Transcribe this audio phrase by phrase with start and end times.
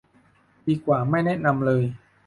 [0.67, 1.83] ดีกว่าไม่แนะนำเลย